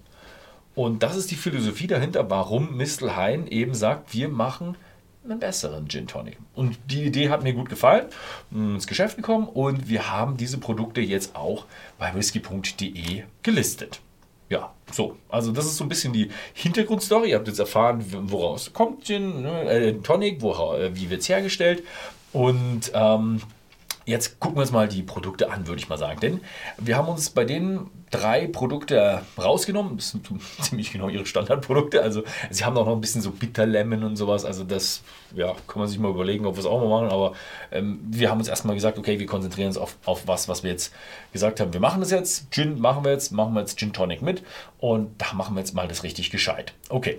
Und 0.76 1.02
das 1.02 1.16
ist 1.16 1.30
die 1.30 1.36
Philosophie 1.36 1.86
dahinter, 1.86 2.28
warum 2.28 2.76
Mistelhain 2.76 3.46
eben 3.46 3.74
sagt, 3.74 4.12
wir 4.12 4.28
machen 4.28 4.76
einen 5.24 5.40
besseren 5.40 5.88
Gin 5.88 6.06
Tonic. 6.06 6.36
Und 6.54 6.78
die 6.90 7.04
Idee 7.04 7.30
hat 7.30 7.42
mir 7.42 7.54
gut 7.54 7.70
gefallen, 7.70 8.06
ins 8.50 8.86
Geschäft 8.86 9.16
gekommen 9.16 9.48
und 9.48 9.88
wir 9.88 10.10
haben 10.12 10.36
diese 10.36 10.58
Produkte 10.58 11.00
jetzt 11.00 11.34
auch 11.34 11.64
bei 11.98 12.14
whisky.de 12.14 13.22
gelistet. 13.42 14.00
Ja, 14.50 14.74
so. 14.92 15.16
Also 15.30 15.50
das 15.50 15.64
ist 15.64 15.78
so 15.78 15.84
ein 15.84 15.88
bisschen 15.88 16.12
die 16.12 16.30
Hintergrundstory. 16.52 17.30
Ihr 17.30 17.36
habt 17.36 17.48
jetzt 17.48 17.58
erfahren, 17.58 18.04
woraus 18.30 18.72
kommt 18.74 19.04
Gin, 19.04 19.42
ne, 19.42 19.62
äh, 19.62 19.92
Tonic, 19.94 20.42
wo, 20.42 20.52
äh, 20.74 20.94
wie 20.94 21.08
wird 21.08 21.22
es 21.22 21.28
hergestellt. 21.30 21.84
Und 22.34 22.92
ähm, 22.92 23.40
Jetzt 24.06 24.38
gucken 24.38 24.56
wir 24.56 24.60
uns 24.60 24.70
mal 24.70 24.86
die 24.86 25.02
Produkte 25.02 25.50
an, 25.50 25.66
würde 25.66 25.80
ich 25.80 25.88
mal 25.88 25.98
sagen. 25.98 26.20
Denn 26.20 26.40
wir 26.78 26.96
haben 26.96 27.08
uns 27.08 27.28
bei 27.30 27.44
den 27.44 27.90
drei 28.12 28.46
Produkte 28.46 29.22
rausgenommen. 29.36 29.96
Das 29.96 30.10
sind 30.10 30.28
ziemlich 30.60 30.92
genau 30.92 31.08
ihre 31.08 31.26
Standardprodukte. 31.26 32.00
Also 32.00 32.22
sie 32.50 32.64
haben 32.64 32.76
auch 32.76 32.86
noch 32.86 32.94
ein 32.94 33.00
bisschen 33.00 33.20
so 33.20 33.32
Bitterlemon 33.32 34.04
und 34.04 34.14
sowas. 34.14 34.44
Also 34.44 34.62
das 34.62 35.02
ja, 35.34 35.56
kann 35.66 35.80
man 35.80 35.88
sich 35.88 35.98
mal 35.98 36.12
überlegen, 36.12 36.46
ob 36.46 36.54
wir 36.54 36.60
es 36.60 36.66
auch 36.66 36.80
mal 36.80 36.88
machen. 36.88 37.08
Aber 37.08 37.32
ähm, 37.72 37.98
wir 38.08 38.30
haben 38.30 38.38
uns 38.38 38.46
erstmal 38.46 38.76
gesagt, 38.76 38.96
okay, 38.96 39.18
wir 39.18 39.26
konzentrieren 39.26 39.66
uns 39.66 39.76
auf, 39.76 39.96
auf 40.04 40.28
was, 40.28 40.48
was 40.48 40.62
wir 40.62 40.70
jetzt 40.70 40.94
gesagt 41.32 41.58
haben. 41.58 41.72
Wir 41.72 41.80
machen 41.80 42.00
das 42.00 42.12
jetzt. 42.12 42.52
Gin 42.52 42.78
machen 42.78 43.04
wir 43.04 43.10
jetzt. 43.10 43.32
Machen 43.32 43.54
wir 43.54 43.60
jetzt 43.60 43.76
Gin 43.76 43.92
Tonic 43.92 44.22
mit. 44.22 44.44
Und 44.78 45.20
da 45.20 45.32
machen 45.34 45.56
wir 45.56 45.60
jetzt 45.60 45.74
mal 45.74 45.88
das 45.88 46.04
richtig 46.04 46.30
gescheit. 46.30 46.74
Okay, 46.90 47.18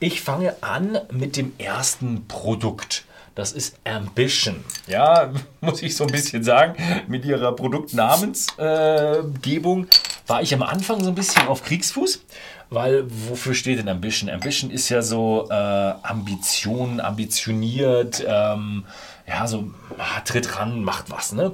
ich 0.00 0.20
fange 0.20 0.54
an 0.62 0.98
mit 1.10 1.38
dem 1.38 1.54
ersten 1.56 2.26
Produkt. 2.28 3.06
Das 3.36 3.52
ist 3.52 3.78
Ambition. 3.84 4.64
Ja, 4.88 5.32
muss 5.60 5.80
ich 5.82 5.94
so 5.94 6.02
ein 6.04 6.10
bisschen 6.10 6.42
sagen. 6.42 6.74
Mit 7.06 7.24
ihrer 7.24 7.54
Produktnamensgebung 7.54 9.84
äh, 9.84 9.88
war 10.26 10.42
ich 10.42 10.52
am 10.52 10.62
Anfang 10.62 11.04
so 11.04 11.10
ein 11.10 11.14
bisschen 11.14 11.46
auf 11.46 11.62
Kriegsfuß. 11.62 12.24
Weil 12.70 13.04
wofür 13.06 13.54
steht 13.54 13.78
denn 13.78 13.88
Ambition? 13.88 14.28
Ambition 14.28 14.72
ist 14.72 14.88
ja 14.88 15.00
so 15.00 15.46
äh, 15.50 15.54
Ambition, 15.54 16.98
ambitioniert, 16.98 18.24
ähm, 18.26 18.84
ja, 19.28 19.46
so 19.46 19.70
ah, 19.98 20.18
tritt 20.24 20.58
ran, 20.58 20.82
macht 20.82 21.08
was, 21.10 21.30
ne? 21.30 21.52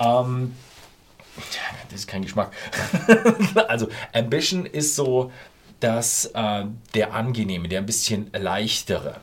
Ähm, 0.00 0.54
das 1.90 2.00
ist 2.00 2.06
kein 2.06 2.22
Geschmack. 2.22 2.52
also 3.68 3.88
Ambition 4.14 4.64
ist 4.64 4.96
so 4.96 5.30
dass 5.80 6.26
äh, 6.34 6.64
der 6.94 7.12
angenehme, 7.12 7.68
der 7.68 7.80
ein 7.80 7.86
bisschen 7.86 8.30
leichtere. 8.32 9.16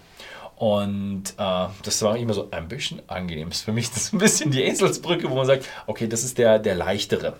Und 0.62 1.24
äh, 1.40 1.68
das 1.82 2.04
war 2.04 2.16
immer 2.18 2.36
so 2.36 2.50
ein 2.52 2.68
bisschen 2.68 3.02
angenehm. 3.10 3.48
Ist 3.48 3.64
für 3.64 3.72
mich 3.72 3.90
das 3.94 4.14
ein 4.14 4.20
bisschen 4.20 4.52
die 4.52 4.62
Eselsbrücke, 4.62 5.28
wo 5.28 5.34
man 5.34 5.48
sagt, 5.48 5.68
okay, 5.88 6.08
das 6.08 6.24
ist 6.24 6.38
der, 6.38 6.60
der 6.60 6.76
leichtere. 6.76 7.36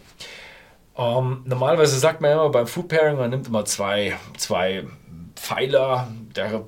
Ähm, 0.98 1.44
normalerweise 1.46 2.00
sagt 2.00 2.22
man 2.22 2.32
immer 2.32 2.50
beim 2.50 2.66
Food 2.66 2.88
Pairing, 2.88 3.18
man 3.18 3.30
nimmt 3.30 3.48
immer 3.48 3.64
zwei, 3.66 4.18
zwei 4.38 4.88
Pfeiler 5.36 6.08
der 6.36 6.66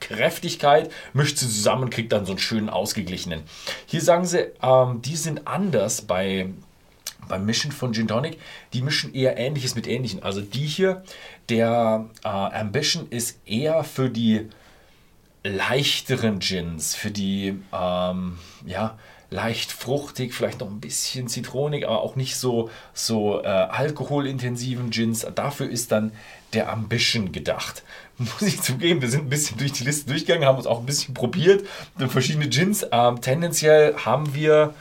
Kräftigkeit, 0.00 0.90
mischt 1.12 1.36
sie 1.36 1.48
zusammen 1.48 1.82
und 1.82 1.90
kriegt 1.90 2.12
dann 2.12 2.24
so 2.24 2.32
einen 2.32 2.38
schönen 2.38 2.70
ausgeglichenen. 2.70 3.42
Hier 3.84 4.00
sagen 4.00 4.24
sie, 4.24 4.52
ähm, 4.62 5.02
die 5.02 5.16
sind 5.16 5.46
anders 5.46 6.00
bei, 6.00 6.48
beim 7.28 7.44
Mischen 7.44 7.72
von 7.72 7.92
Gin 7.92 8.08
Tonic. 8.08 8.38
Die 8.72 8.80
mischen 8.80 9.12
eher 9.12 9.36
Ähnliches 9.36 9.74
mit 9.74 9.86
Ähnlichen. 9.86 10.22
Also 10.22 10.40
die 10.40 10.64
hier, 10.64 11.02
der 11.50 12.06
äh, 12.24 12.28
Ambition 12.28 13.06
ist 13.10 13.38
eher 13.44 13.84
für 13.84 14.08
die 14.08 14.48
leichteren 15.44 16.38
Gins, 16.38 16.94
für 16.94 17.10
die 17.10 17.60
ähm, 17.72 18.38
ja, 18.64 18.98
leicht 19.30 19.72
fruchtig, 19.72 20.34
vielleicht 20.34 20.60
noch 20.60 20.68
ein 20.68 20.80
bisschen 20.80 21.26
zitronig, 21.26 21.86
aber 21.86 22.02
auch 22.02 22.16
nicht 22.16 22.36
so, 22.36 22.70
so 22.92 23.42
äh, 23.42 23.46
alkoholintensiven 23.46 24.90
Gins. 24.90 25.26
Dafür 25.34 25.68
ist 25.68 25.90
dann 25.90 26.12
der 26.52 26.70
Ambition 26.70 27.32
gedacht. 27.32 27.82
Muss 28.18 28.42
ich 28.42 28.60
zugeben, 28.60 29.00
wir 29.00 29.08
sind 29.08 29.24
ein 29.24 29.30
bisschen 29.30 29.58
durch 29.58 29.72
die 29.72 29.84
Liste 29.84 30.10
durchgegangen, 30.10 30.46
haben 30.46 30.58
uns 30.58 30.66
auch 30.66 30.80
ein 30.80 30.86
bisschen 30.86 31.14
probiert, 31.14 31.66
verschiedene 31.96 32.48
Gins. 32.48 32.86
Ähm, 32.92 33.20
tendenziell 33.20 33.96
haben 33.96 34.34
wir 34.34 34.74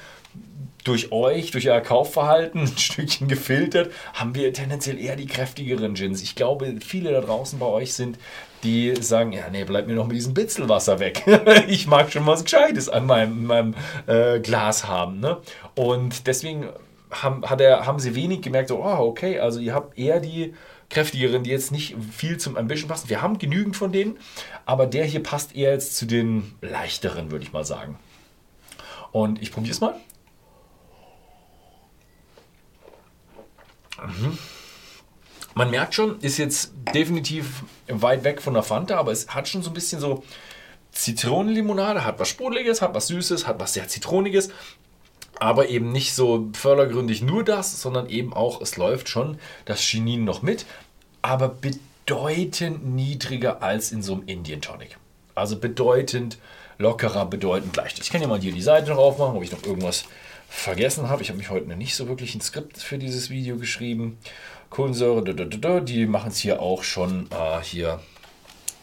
durch 0.83 1.11
euch, 1.11 1.51
durch 1.51 1.69
euer 1.69 1.81
Kaufverhalten 1.81 2.61
ein 2.61 2.77
Stückchen 2.77 3.27
gefiltert, 3.27 3.91
haben 4.13 4.35
wir 4.35 4.51
tendenziell 4.53 4.99
eher 4.99 5.15
die 5.15 5.27
kräftigeren 5.27 5.93
Gins. 5.93 6.21
Ich 6.21 6.35
glaube, 6.35 6.75
viele 6.81 7.11
da 7.11 7.21
draußen 7.21 7.57
bei 7.57 7.65
euch 7.65 7.93
sind, 7.93 8.17
die 8.63 8.95
sagen, 8.95 9.31
ja, 9.31 9.49
nee, 9.51 9.63
bleib 9.63 9.87
mir 9.87 9.95
noch 9.95 10.07
mit 10.07 10.15
diesem 10.15 10.33
Bitzelwasser 10.33 10.99
weg. 10.99 11.23
ich 11.67 11.87
mag 11.87 12.11
schon 12.11 12.25
was 12.25 12.43
Gescheites 12.43 12.89
an 12.89 13.05
meinem, 13.05 13.45
meinem 13.45 13.75
äh, 14.07 14.39
Glas 14.39 14.87
haben. 14.87 15.19
Ne? 15.19 15.37
Und 15.75 16.27
deswegen 16.27 16.69
haben, 17.11 17.43
hat 17.49 17.61
er, 17.61 17.85
haben 17.85 17.99
sie 17.99 18.15
wenig 18.15 18.41
gemerkt, 18.41 18.69
so, 18.69 18.83
oh, 18.83 18.99
okay, 18.99 19.39
also 19.39 19.59
ihr 19.59 19.73
habt 19.73 19.97
eher 19.97 20.19
die 20.19 20.53
kräftigeren, 20.89 21.43
die 21.43 21.49
jetzt 21.49 21.71
nicht 21.71 21.95
viel 22.11 22.37
zum 22.37 22.57
Ambition 22.57 22.89
passen. 22.89 23.09
Wir 23.09 23.21
haben 23.21 23.37
genügend 23.37 23.75
von 23.75 23.91
denen, 23.91 24.17
aber 24.65 24.85
der 24.85 25.05
hier 25.05 25.23
passt 25.23 25.55
eher 25.55 25.71
jetzt 25.71 25.95
zu 25.97 26.05
den 26.05 26.53
leichteren, 26.61 27.31
würde 27.31 27.43
ich 27.43 27.53
mal 27.53 27.65
sagen. 27.65 27.97
Und 29.11 29.41
ich 29.41 29.51
probiere 29.51 29.71
es 29.71 29.81
mal. 29.81 29.95
Mhm. 34.05 34.37
Man 35.53 35.69
merkt 35.69 35.95
schon, 35.95 36.19
ist 36.19 36.37
jetzt 36.37 36.71
definitiv 36.93 37.63
weit 37.87 38.23
weg 38.23 38.41
von 38.41 38.53
der 38.53 38.63
Fanta, 38.63 38.97
aber 38.97 39.11
es 39.11 39.29
hat 39.29 39.47
schon 39.47 39.63
so 39.63 39.71
ein 39.71 39.73
bisschen 39.73 39.99
so 39.99 40.23
Zitronenlimonade, 40.91 42.05
hat 42.05 42.19
was 42.19 42.29
Sprudeliges, 42.29 42.81
hat 42.81 42.93
was 42.93 43.07
Süßes, 43.07 43.47
hat 43.47 43.59
was 43.59 43.73
sehr 43.73 43.87
Zitroniges, 43.87 44.49
aber 45.39 45.69
eben 45.69 45.91
nicht 45.91 46.13
so 46.13 46.49
fördergründig 46.53 47.21
nur 47.21 47.43
das, 47.43 47.81
sondern 47.81 48.07
eben 48.09 48.33
auch, 48.33 48.61
es 48.61 48.77
läuft 48.77 49.09
schon 49.09 49.39
das 49.65 49.81
Chinin 49.81 50.23
noch 50.23 50.41
mit, 50.41 50.65
aber 51.21 51.49
bedeutend 51.49 52.85
niedriger 52.85 53.61
als 53.61 53.91
in 53.91 54.03
so 54.03 54.13
einem 54.13 54.23
Indian 54.27 54.61
Tonic. 54.61 54.97
Also 55.35 55.57
bedeutend 55.57 56.37
lockerer, 56.81 57.25
bedeutend 57.25 57.75
leichter. 57.77 58.01
Ich 58.01 58.09
kann 58.09 58.21
ja 58.21 58.27
mal 58.27 58.41
hier 58.41 58.51
die 58.51 58.61
Seite 58.61 58.89
noch 58.89 58.97
aufmachen, 58.97 59.37
ob 59.37 59.43
ich 59.43 59.51
noch 59.51 59.63
irgendwas 59.63 60.05
vergessen 60.49 61.09
habe. 61.09 61.21
Ich 61.21 61.29
habe 61.29 61.37
mich 61.37 61.49
heute 61.49 61.67
nicht 61.75 61.95
so 61.95 62.07
wirklich 62.07 62.35
ein 62.35 62.41
Skript 62.41 62.77
für 62.79 62.97
dieses 62.97 63.29
Video 63.29 63.57
geschrieben. 63.57 64.17
Kohlensäure, 64.69 65.23
die 65.81 66.05
machen 66.05 66.31
es 66.31 66.39
hier 66.39 66.61
auch 66.61 66.83
schon. 66.83 67.29
Äh, 67.31 67.61
hier 67.63 67.99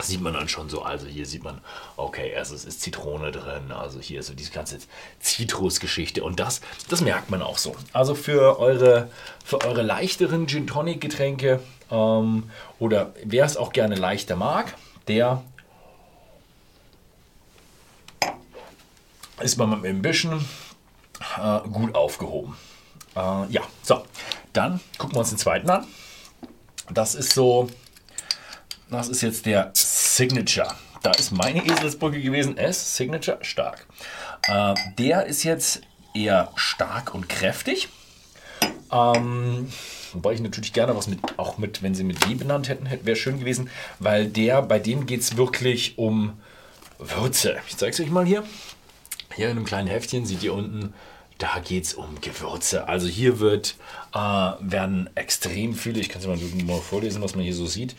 sieht 0.00 0.20
man 0.20 0.32
dann 0.32 0.48
schon 0.48 0.68
so. 0.68 0.82
Also 0.82 1.06
hier 1.06 1.26
sieht 1.26 1.42
man, 1.42 1.60
okay, 1.96 2.34
also 2.36 2.54
es 2.54 2.64
ist 2.64 2.80
Zitrone 2.80 3.32
drin. 3.32 3.72
Also 3.72 4.00
hier 4.00 4.22
so 4.22 4.34
diese 4.34 4.52
ganze 4.52 4.78
Zitrusgeschichte. 5.20 6.22
Und 6.22 6.40
das, 6.40 6.60
das 6.88 7.00
merkt 7.00 7.30
man 7.30 7.42
auch 7.42 7.58
so. 7.58 7.74
Also 7.92 8.14
für 8.14 8.60
eure, 8.60 9.10
für 9.44 9.62
eure 9.64 9.82
leichteren 9.82 10.46
Gin 10.46 10.66
Tonic 10.66 11.00
Getränke 11.00 11.60
ähm, 11.90 12.50
oder 12.78 13.12
wer 13.24 13.44
es 13.44 13.56
auch 13.56 13.72
gerne 13.72 13.96
leichter 13.96 14.36
mag, 14.36 14.74
der 15.08 15.42
ist 19.40 19.56
beim 19.56 19.72
Ambition 19.72 20.44
äh, 21.38 21.68
gut 21.68 21.94
aufgehoben. 21.94 22.56
Äh, 23.16 23.50
ja, 23.50 23.62
so, 23.82 24.04
dann 24.52 24.80
gucken 24.98 25.16
wir 25.16 25.20
uns 25.20 25.30
den 25.30 25.38
zweiten 25.38 25.68
an. 25.70 25.86
Das 26.90 27.14
ist 27.14 27.34
so, 27.34 27.68
das 28.90 29.08
ist 29.08 29.22
jetzt 29.22 29.46
der 29.46 29.70
Signature. 29.74 30.74
Da 31.02 31.12
ist 31.12 31.30
meine 31.30 31.64
Eselsbrücke 31.64 32.20
gewesen. 32.20 32.56
S, 32.56 32.96
Signature, 32.96 33.38
stark. 33.42 33.86
Äh, 34.48 34.74
der 34.98 35.26
ist 35.26 35.44
jetzt 35.44 35.82
eher 36.14 36.50
stark 36.56 37.14
und 37.14 37.28
kräftig. 37.28 37.88
Ähm, 38.90 39.70
wobei 40.12 40.32
ich 40.32 40.40
natürlich 40.40 40.72
gerne 40.72 40.96
was 40.96 41.06
mit, 41.06 41.20
auch 41.38 41.58
mit, 41.58 41.82
wenn 41.82 41.94
sie 41.94 42.04
mit 42.04 42.26
W 42.28 42.34
benannt 42.34 42.68
hätten, 42.68 42.88
wäre 43.04 43.16
schön 43.16 43.38
gewesen, 43.38 43.70
weil 43.98 44.26
der, 44.26 44.62
bei 44.62 44.78
dem 44.78 45.06
geht 45.06 45.20
es 45.20 45.36
wirklich 45.36 45.98
um 45.98 46.40
Würze. 46.98 47.58
Ich 47.68 47.76
zeige 47.76 47.92
es 47.92 48.00
euch 48.00 48.10
mal 48.10 48.24
hier. 48.24 48.44
Hier 49.38 49.50
in 49.50 49.56
einem 49.56 49.66
kleinen 49.66 49.86
Heftchen 49.86 50.26
seht 50.26 50.42
ihr 50.42 50.52
unten, 50.52 50.92
da 51.38 51.60
geht 51.60 51.84
es 51.84 51.94
um 51.94 52.20
Gewürze. 52.20 52.88
Also 52.88 53.06
hier 53.06 53.38
wird, 53.38 53.76
äh, 54.12 54.18
werden 54.18 55.08
extrem 55.14 55.74
viele, 55.74 56.00
ich 56.00 56.08
kann 56.08 56.20
es 56.20 56.26
mal, 56.26 56.36
mal 56.64 56.80
vorlesen, 56.80 57.22
was 57.22 57.36
man 57.36 57.44
hier 57.44 57.54
so 57.54 57.64
sieht, 57.64 57.94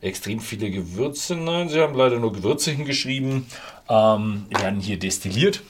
extrem 0.00 0.40
viele 0.40 0.70
Gewürze, 0.70 1.36
nein, 1.36 1.68
sie 1.68 1.78
haben 1.78 1.94
leider 1.94 2.18
nur 2.18 2.32
Gewürze 2.32 2.70
hingeschrieben, 2.70 3.44
ähm, 3.90 4.46
werden 4.48 4.80
hier 4.80 4.98
destilliert. 4.98 5.60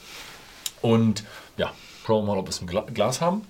Und 0.81 1.25
ja, 1.57 1.73
schauen 2.05 2.23
wir 2.23 2.27
mal, 2.31 2.39
ob 2.39 2.45
wir 2.45 2.51
es 2.51 2.59
im 2.59 2.67
Glas 2.67 3.19
haben. 3.19 3.41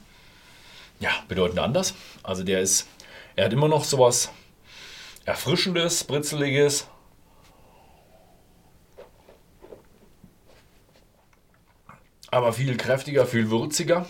Ja, 1.00 1.12
bedeutend 1.28 1.60
anders. 1.60 1.94
Also 2.24 2.44
der 2.44 2.62
ist, 2.62 2.88
er 3.36 3.46
hat 3.46 3.54
immer 3.54 3.68
noch 3.68 3.84
sowas 3.84 4.32
Erfrischendes, 5.24 6.04
Britzeliges, 6.04 6.88
aber 12.32 12.54
viel 12.54 12.78
kräftiger, 12.78 13.26
viel 13.26 13.50
würziger. 13.50 14.06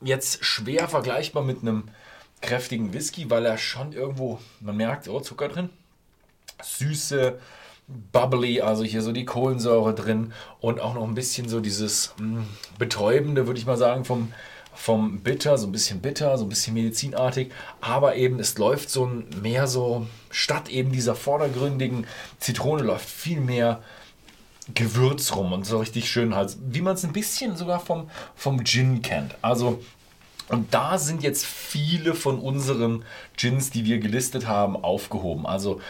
Jetzt 0.00 0.44
schwer 0.44 0.88
vergleichbar 0.88 1.42
mit 1.42 1.62
einem 1.62 1.84
kräftigen 2.40 2.92
Whisky, 2.92 3.30
weil 3.30 3.44
er 3.44 3.58
schon 3.58 3.92
irgendwo, 3.92 4.38
man 4.60 4.76
merkt, 4.76 5.08
oh, 5.08 5.20
Zucker 5.20 5.48
drin, 5.48 5.70
süße, 6.62 7.38
bubbly, 8.12 8.60
also 8.60 8.84
hier 8.84 9.02
so 9.02 9.12
die 9.12 9.24
Kohlensäure 9.24 9.94
drin 9.94 10.32
und 10.60 10.80
auch 10.80 10.94
noch 10.94 11.04
ein 11.04 11.14
bisschen 11.14 11.48
so 11.48 11.60
dieses 11.60 12.14
mh, 12.18 12.40
hm, 12.40 12.46
betäubende, 12.78 13.46
würde 13.46 13.58
ich 13.58 13.66
mal 13.66 13.76
sagen, 13.76 14.04
vom, 14.04 14.32
vom 14.74 15.20
Bitter, 15.20 15.58
so 15.58 15.66
ein 15.66 15.72
bisschen 15.72 16.00
bitter, 16.00 16.36
so 16.38 16.44
ein 16.44 16.48
bisschen 16.48 16.74
medizinartig, 16.74 17.50
aber 17.80 18.16
eben 18.16 18.38
es 18.38 18.56
läuft 18.58 18.90
so 18.90 19.06
mehr 19.06 19.66
so, 19.66 20.06
statt 20.30 20.68
eben 20.68 20.92
dieser 20.92 21.14
vordergründigen 21.14 22.06
Zitrone 22.38 22.82
läuft 22.82 23.08
viel 23.08 23.40
mehr 23.40 23.82
Gewürz 24.74 25.34
rum 25.34 25.52
und 25.52 25.64
so 25.64 25.78
richtig 25.78 26.10
schön 26.10 26.34
halt, 26.34 26.56
wie 26.60 26.80
man 26.80 26.94
es 26.94 27.04
ein 27.04 27.12
bisschen 27.12 27.56
sogar 27.56 27.80
vom, 27.80 28.10
vom 28.36 28.64
Gin 28.64 29.02
kennt. 29.02 29.34
Also, 29.42 29.82
und 30.48 30.72
da 30.72 30.98
sind 30.98 31.22
jetzt 31.22 31.44
viele 31.44 32.14
von 32.14 32.38
unseren 32.38 33.04
Gins, 33.36 33.70
die 33.70 33.84
wir 33.84 33.98
gelistet 33.98 34.46
haben, 34.46 34.76
aufgehoben. 34.76 35.46
Also, 35.46 35.80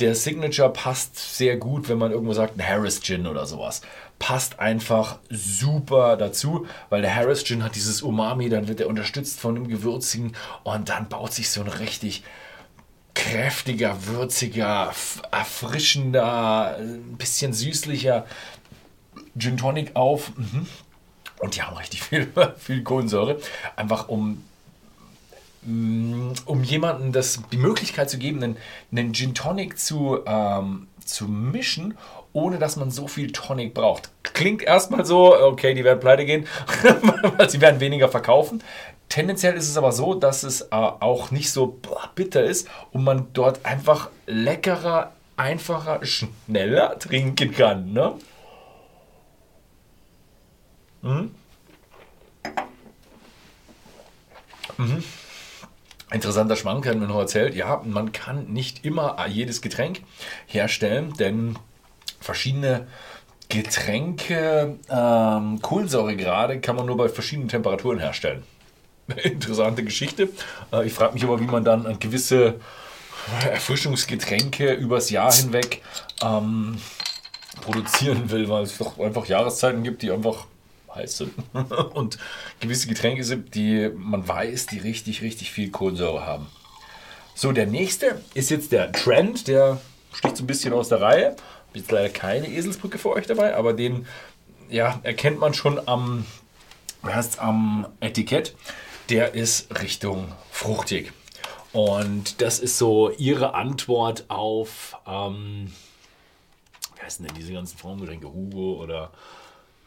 der 0.00 0.14
Signature 0.14 0.70
passt 0.70 1.36
sehr 1.36 1.56
gut, 1.56 1.88
wenn 1.88 1.98
man 1.98 2.12
irgendwo 2.12 2.34
sagt, 2.34 2.58
ein 2.58 2.66
Harris 2.66 3.00
Gin 3.00 3.26
oder 3.26 3.46
sowas. 3.46 3.80
Passt 4.18 4.60
einfach 4.60 5.18
super 5.30 6.16
dazu, 6.16 6.66
weil 6.90 7.02
der 7.02 7.14
Harris 7.14 7.44
Gin 7.44 7.62
hat 7.62 7.74
dieses 7.74 8.02
Umami, 8.02 8.48
dann 8.48 8.68
wird 8.68 8.80
er 8.80 8.88
unterstützt 8.88 9.40
von 9.40 9.54
dem 9.54 9.68
Gewürzigen 9.68 10.32
und 10.64 10.88
dann 10.88 11.08
baut 11.08 11.32
sich 11.32 11.50
so 11.50 11.62
ein 11.62 11.68
richtig 11.68 12.22
kräftiger, 13.16 14.06
würziger, 14.06 14.92
erfrischender, 15.32 16.76
ein 16.78 17.16
bisschen 17.16 17.52
süßlicher 17.52 18.26
Gin 19.36 19.56
Tonic 19.56 19.96
auf. 19.96 20.30
Mhm. 20.36 20.66
Und 21.38 21.56
die 21.56 21.62
haben 21.62 21.76
richtig 21.76 22.02
viel, 22.02 22.28
viel 22.58 22.82
Kohlensäure. 22.84 23.40
Einfach 23.74 24.08
um, 24.08 24.44
mm, 25.62 26.32
um 26.44 26.62
jemandem 26.62 27.12
das, 27.12 27.40
die 27.50 27.56
Möglichkeit 27.56 28.08
zu 28.10 28.18
geben, 28.18 28.42
einen, 28.42 28.56
einen 28.92 29.14
Gin 29.14 29.34
Tonic 29.34 29.78
zu, 29.78 30.20
ähm, 30.26 30.86
zu 31.04 31.26
mischen, 31.26 31.96
ohne 32.34 32.58
dass 32.58 32.76
man 32.76 32.90
so 32.90 33.08
viel 33.08 33.32
Tonic 33.32 33.72
braucht. 33.72 34.10
Klingt 34.22 34.62
erstmal 34.62 35.06
so, 35.06 35.34
okay, 35.34 35.72
die 35.72 35.84
werden 35.84 36.00
pleite 36.00 36.26
gehen, 36.26 36.46
sie 37.48 37.60
werden 37.62 37.80
weniger 37.80 38.10
verkaufen. 38.10 38.62
Tendenziell 39.08 39.54
ist 39.54 39.68
es 39.68 39.76
aber 39.76 39.92
so, 39.92 40.14
dass 40.14 40.42
es 40.42 40.62
äh, 40.62 40.66
auch 40.72 41.30
nicht 41.30 41.50
so 41.50 41.80
bitter 42.14 42.44
ist 42.44 42.68
und 42.92 43.04
man 43.04 43.28
dort 43.32 43.64
einfach 43.64 44.10
leckerer, 44.26 45.12
einfacher, 45.36 46.04
schneller 46.04 46.98
trinken 46.98 47.52
kann. 47.52 47.92
Ne? 47.92 48.14
Mhm. 51.02 51.34
Mhm. 54.78 55.04
Interessanter 56.12 56.56
Schwank, 56.56 56.86
hat 56.86 56.96
mir 56.96 57.06
noch 57.06 57.18
erzählt. 57.18 57.54
Ja, 57.54 57.82
man 57.84 58.12
kann 58.12 58.52
nicht 58.52 58.84
immer 58.84 59.26
jedes 59.28 59.60
Getränk 59.60 60.02
herstellen, 60.46 61.14
denn 61.18 61.58
verschiedene 62.20 62.86
Getränke, 63.48 64.78
ähm, 64.90 65.62
Kohlensäure 65.62 66.16
gerade, 66.16 66.60
kann 66.60 66.76
man 66.76 66.86
nur 66.86 66.96
bei 66.96 67.08
verschiedenen 67.08 67.48
Temperaturen 67.48 67.98
herstellen. 67.98 68.42
interessante 69.22 69.84
Geschichte. 69.84 70.28
Äh, 70.72 70.86
ich 70.86 70.92
frage 70.92 71.14
mich 71.14 71.24
aber, 71.24 71.40
wie 71.40 71.46
man 71.46 71.64
dann 71.64 71.86
an 71.86 71.98
gewisse 71.98 72.60
Erfrischungsgetränke 73.42 74.72
übers 74.74 75.10
Jahr 75.10 75.32
hinweg 75.32 75.82
ähm, 76.22 76.78
produzieren 77.60 78.30
will, 78.30 78.48
weil 78.48 78.64
es 78.64 78.78
doch 78.78 78.98
einfach 78.98 79.26
Jahreszeiten 79.26 79.82
gibt, 79.82 80.02
die 80.02 80.10
einfach 80.10 80.46
heiß 80.94 81.18
sind. 81.18 81.34
Und 81.94 82.18
gewisse 82.60 82.88
Getränke 82.88 83.24
sind, 83.24 83.54
die 83.54 83.90
man 83.94 84.26
weiß, 84.26 84.66
die 84.66 84.78
richtig, 84.78 85.22
richtig 85.22 85.50
viel 85.50 85.70
Kohlensäure 85.70 86.24
haben. 86.24 86.46
So, 87.34 87.52
der 87.52 87.66
nächste 87.66 88.22
ist 88.34 88.50
jetzt 88.50 88.72
der 88.72 88.92
Trend, 88.92 89.48
der 89.48 89.80
sticht 90.12 90.36
so 90.36 90.44
ein 90.44 90.46
bisschen 90.46 90.72
aus 90.72 90.88
der 90.88 91.00
Reihe. 91.00 91.36
Jetzt 91.74 91.90
leider 91.90 92.08
keine 92.08 92.48
Eselsbrücke 92.48 92.98
für 92.98 93.10
euch 93.10 93.26
dabei, 93.26 93.54
aber 93.54 93.74
den 93.74 94.06
ja, 94.70 95.00
erkennt 95.02 95.38
man 95.38 95.52
schon 95.52 95.80
am, 95.86 96.24
heißt, 97.04 97.38
am 97.38 97.86
Etikett. 98.00 98.54
Der 99.08 99.34
ist 99.34 99.80
Richtung 99.80 100.32
fruchtig. 100.50 101.12
Und 101.72 102.40
das 102.40 102.58
ist 102.58 102.76
so 102.76 103.10
ihre 103.10 103.54
Antwort 103.54 104.24
auf, 104.28 104.96
ähm, 105.06 105.72
wie 106.96 107.02
heißen 107.02 107.24
denn 107.24 107.36
diese 107.36 107.52
ganzen 107.52 107.78
Frauengetränke? 107.78 108.26
Hugo 108.26 108.82
oder 108.82 109.12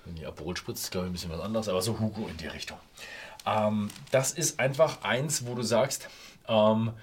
die 0.06 0.26
Aperol 0.26 0.56
Spritz 0.56 0.84
ist, 0.84 0.92
glaube 0.92 1.08
ich, 1.08 1.10
ein 1.10 1.14
bisschen 1.14 1.32
was 1.32 1.42
anderes, 1.42 1.68
aber 1.68 1.82
so 1.82 2.00
Hugo 2.00 2.28
in 2.28 2.38
die 2.38 2.48
Richtung. 2.48 2.78
Ähm, 3.46 3.90
das 4.12 4.32
ist 4.32 4.60
einfach 4.60 5.04
eins, 5.04 5.46
wo 5.46 5.54
du 5.54 5.64
sagst, 5.64 6.08
ähm, 6.48 6.94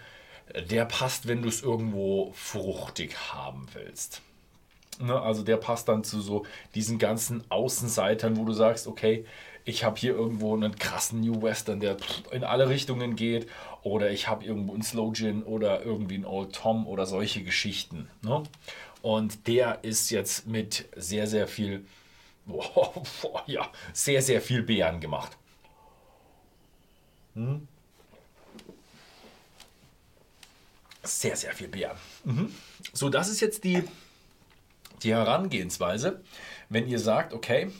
der 0.70 0.86
passt, 0.86 1.28
wenn 1.28 1.42
du 1.42 1.48
es 1.48 1.62
irgendwo 1.62 2.32
fruchtig 2.34 3.16
haben 3.32 3.66
willst. 3.74 4.22
Ne? 5.00 5.20
Also 5.20 5.42
der 5.42 5.56
passt 5.56 5.88
dann 5.88 6.04
zu 6.04 6.20
so 6.20 6.44
diesen 6.74 6.98
ganzen 6.98 7.44
Außenseitern, 7.50 8.36
wo 8.36 8.44
du 8.44 8.52
sagst, 8.52 8.86
okay, 8.86 9.24
ich 9.64 9.82
habe 9.82 9.98
hier 9.98 10.14
irgendwo 10.14 10.54
einen 10.54 10.76
krassen 10.76 11.20
New 11.20 11.42
Western, 11.42 11.80
der 11.80 11.96
in 12.30 12.44
alle 12.44 12.68
Richtungen 12.68 13.16
geht, 13.16 13.48
oder 13.82 14.10
ich 14.10 14.28
habe 14.28 14.44
irgendwo 14.44 14.72
einen 14.72 14.82
Slow 14.82 15.12
Gin 15.12 15.42
oder 15.42 15.84
irgendwie 15.84 16.14
einen 16.14 16.24
Old 16.24 16.54
Tom 16.54 16.86
oder 16.86 17.04
solche 17.04 17.42
Geschichten. 17.42 18.08
Ne? 18.22 18.44
Und 19.02 19.46
der 19.48 19.82
ist 19.82 20.10
jetzt 20.10 20.46
mit 20.46 20.88
sehr, 20.96 21.26
sehr 21.26 21.48
viel, 21.48 21.84
boah, 22.46 22.92
boah, 23.22 23.42
ja, 23.46 23.70
sehr, 23.92 24.22
sehr 24.22 24.40
viel 24.40 24.62
Beeren 24.62 25.00
gemacht. 25.00 25.36
Hm? 27.34 27.66
Sehr, 31.02 31.36
sehr 31.36 31.52
viel 31.52 31.68
Beeren. 31.68 31.96
Mhm. 32.24 32.52
So, 32.92 33.08
das 33.08 33.28
ist 33.28 33.40
jetzt 33.40 33.62
die, 33.62 33.84
die 35.02 35.14
Herangehensweise. 35.14 36.20
Wenn 36.68 36.88
ihr 36.88 36.98
sagt, 36.98 37.32
okay, 37.32 37.70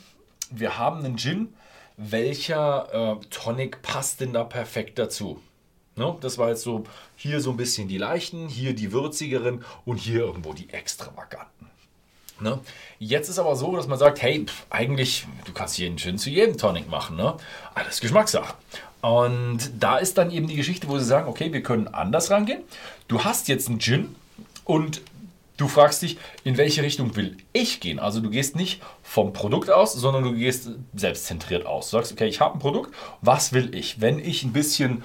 wir 0.49 0.77
haben 0.77 1.03
einen 1.03 1.17
Gin, 1.17 1.53
welcher 1.97 3.17
äh, 3.19 3.25
Tonic 3.29 3.81
passt 3.81 4.21
denn 4.21 4.33
da 4.33 4.43
perfekt 4.43 4.99
dazu? 4.99 5.41
Ne? 5.95 6.15
Das 6.21 6.37
war 6.37 6.49
jetzt 6.49 6.61
so 6.61 6.83
hier 7.15 7.41
so 7.41 7.51
ein 7.51 7.57
bisschen 7.57 7.87
die 7.87 7.97
leichten, 7.97 8.47
hier 8.47 8.73
die 8.73 8.91
würzigeren 8.91 9.65
und 9.83 9.97
hier 9.97 10.21
irgendwo 10.21 10.53
die 10.53 10.69
extravaganten. 10.69 11.67
Ne? 12.39 12.59
Jetzt 12.99 13.29
ist 13.29 13.39
aber 13.39 13.55
so, 13.55 13.75
dass 13.75 13.87
man 13.87 13.97
sagt, 13.97 14.21
hey, 14.21 14.45
pff, 14.45 14.65
eigentlich, 14.69 15.25
du 15.45 15.53
kannst 15.53 15.77
jeden 15.79 15.97
Gin 15.97 16.19
zu 16.19 16.29
jedem 16.29 16.57
Tonic 16.57 16.87
machen. 16.87 17.17
Ne? 17.17 17.35
Alles 17.73 17.99
Geschmackssache. 17.99 18.53
Und 19.01 19.71
da 19.79 19.97
ist 19.97 20.17
dann 20.17 20.31
eben 20.31 20.47
die 20.47 20.55
Geschichte, 20.55 20.87
wo 20.87 20.97
sie 20.99 21.05
sagen, 21.05 21.27
okay, 21.27 21.51
wir 21.51 21.63
können 21.63 21.87
anders 21.87 22.29
rangehen. 22.29 22.61
Du 23.07 23.23
hast 23.23 23.47
jetzt 23.47 23.69
einen 23.69 23.79
Gin 23.79 24.15
und 24.65 25.01
du 25.57 25.67
fragst 25.67 26.01
dich, 26.01 26.17
in 26.43 26.57
welche 26.57 26.83
Richtung 26.83 27.15
will 27.15 27.35
ich 27.51 27.79
gehen? 27.79 27.99
Also 27.99 28.19
du 28.21 28.29
gehst 28.29 28.55
nicht 28.55 28.81
vom 29.03 29.33
Produkt 29.33 29.69
aus, 29.69 29.93
sondern 29.93 30.23
du 30.23 30.33
gehst 30.33 30.69
selbstzentriert 30.93 31.65
aus. 31.65 31.89
Du 31.89 31.97
sagst, 31.97 32.11
okay, 32.11 32.27
ich 32.27 32.39
habe 32.39 32.55
ein 32.55 32.59
Produkt, 32.59 32.93
was 33.21 33.53
will 33.53 33.75
ich? 33.75 33.99
Wenn 33.99 34.19
ich 34.19 34.43
ein 34.43 34.53
bisschen 34.53 35.03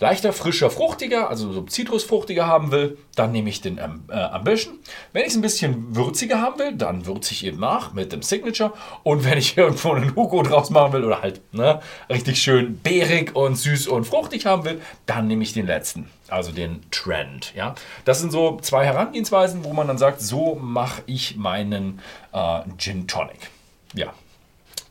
leichter, 0.00 0.32
frischer, 0.32 0.70
fruchtiger, 0.70 1.28
also 1.28 1.52
so 1.52 1.62
zitrusfruchtiger 1.62 2.46
haben 2.46 2.70
will, 2.70 2.98
dann 3.14 3.32
nehme 3.32 3.48
ich 3.50 3.60
den 3.60 3.78
ähm, 3.78 4.04
äh, 4.08 4.14
Ambition. 4.14 4.78
Wenn 5.12 5.22
ich 5.22 5.28
es 5.28 5.34
ein 5.36 5.42
bisschen 5.42 5.96
würziger 5.96 6.40
haben 6.40 6.58
will, 6.58 6.72
dann 6.72 7.06
würze 7.06 7.32
ich 7.32 7.44
eben 7.44 7.58
nach 7.58 7.92
mit 7.92 8.12
dem 8.12 8.22
Signature. 8.22 8.72
Und 9.02 9.24
wenn 9.24 9.38
ich 9.38 9.56
irgendwo 9.56 9.92
einen 9.92 10.14
Hugo 10.14 10.42
draus 10.42 10.70
machen 10.70 10.92
will 10.92 11.04
oder 11.04 11.22
halt 11.22 11.40
ne, 11.52 11.80
richtig 12.08 12.40
schön 12.40 12.80
beerig 12.80 13.34
und 13.34 13.56
süß 13.56 13.88
und 13.88 14.04
fruchtig 14.04 14.46
haben 14.46 14.64
will, 14.64 14.80
dann 15.06 15.26
nehme 15.26 15.42
ich 15.42 15.52
den 15.52 15.66
letzten, 15.66 16.08
also 16.28 16.52
den 16.52 16.88
Trend. 16.90 17.52
Ja? 17.56 17.74
Das 18.04 18.20
sind 18.20 18.30
so 18.30 18.58
zwei 18.62 18.84
Herangehensweisen, 18.84 19.64
wo 19.64 19.72
man 19.72 19.88
dann 19.88 19.98
sagt, 19.98 20.20
so 20.20 20.54
mache 20.54 21.02
ich 21.06 21.36
meinen 21.36 22.00
äh, 22.32 22.60
Gin 22.78 23.08
Tonic. 23.08 23.50
Ja, 23.94 24.12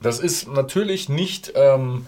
das 0.02 0.20
ist 0.20 0.48
natürlich 0.48 1.08
nicht... 1.08 1.54
Ähm, 1.56 2.06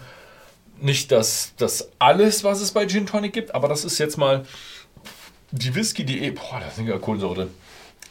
nicht 0.82 1.12
das, 1.12 1.52
das 1.56 1.90
alles, 1.98 2.44
was 2.44 2.60
es 2.60 2.72
bei 2.72 2.86
Gin 2.86 3.06
Tonic 3.06 3.32
gibt, 3.32 3.54
aber 3.54 3.68
das 3.68 3.84
ist 3.84 3.98
jetzt 3.98 4.16
mal 4.16 4.44
die 5.50 5.74
Whisky.de, 5.74 6.30
boah, 6.30 6.60
da 6.60 6.70
sind 6.70 6.86
ja 6.86 6.98
Kohlensäure. 6.98 7.48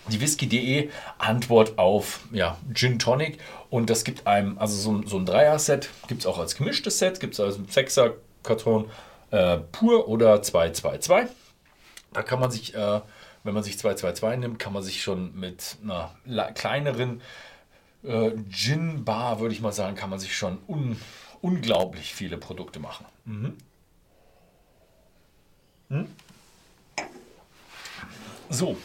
Die 0.08 0.20
Whisky.de 0.20 0.90
Antwort 1.18 1.78
auf 1.78 2.22
ja, 2.32 2.58
Gin 2.74 3.00
Tonic 3.00 3.40
und 3.70 3.90
das 3.90 4.04
gibt 4.04 4.26
einem, 4.28 4.58
also 4.58 4.76
so, 4.76 5.08
so 5.08 5.18
ein 5.18 5.26
Dreier-Set 5.26 5.90
gibt 6.08 6.22
es 6.22 6.28
auch 6.28 6.40
als 6.40 6.56
gemischtes 6.56 6.98
Set, 7.00 7.20
gibt 7.20 7.34
es 7.34 7.40
also 7.40 7.60
ein 7.60 7.68
Sechser-Karton 7.70 8.90
äh, 9.32 9.58
pur 9.72 10.08
oder 10.08 10.42
222. 10.42 11.36
Da 12.14 12.24
kann 12.24 12.40
man 12.40 12.50
sich, 12.50 12.74
äh, 12.74 13.02
wenn 13.44 13.54
man 13.54 13.64
sich 13.64 13.78
222 13.78 14.40
nimmt, 14.40 14.60
kann 14.60 14.74
man 14.74 14.82
sich 14.82 15.04
schon 15.04 15.40
mit 15.40 15.78
einer 15.84 16.52
kleineren 16.54 17.22
äh, 18.04 18.32
Gin-Bar, 18.50 19.40
würde 19.40 19.54
ich 19.54 19.62
mal 19.62 19.72
sagen, 19.72 19.96
kann 19.96 20.10
man 20.10 20.20
sich 20.20 20.36
schon 20.36 20.58
un 20.68 21.00
unglaublich 21.42 22.14
viele 22.14 22.38
Produkte 22.38 22.80
machen. 22.80 23.06
Mhm. 23.26 23.58
Hm? 25.90 26.08
So, 28.50 28.78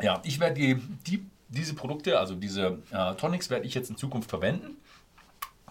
ja, 0.00 0.20
ich 0.24 0.40
werde 0.40 0.54
die, 0.54 0.74
die, 1.06 1.26
diese 1.48 1.74
Produkte, 1.74 2.18
also 2.18 2.34
diese 2.34 2.78
äh, 2.90 3.14
Tonics, 3.14 3.50
werde 3.50 3.66
ich 3.66 3.74
jetzt 3.74 3.90
in 3.90 3.96
Zukunft 3.96 4.30
verwenden. 4.30 4.76